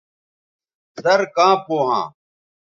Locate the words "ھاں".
1.87-2.05